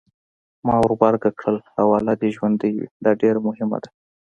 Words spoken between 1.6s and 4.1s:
حواله دې ژوندۍ وي! دا ډېره مهمه ده.